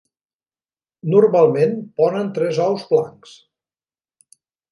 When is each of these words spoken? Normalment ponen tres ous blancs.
Normalment 1.15 1.75
ponen 2.01 2.33
tres 2.39 2.61
ous 2.65 2.87
blancs. 2.93 3.35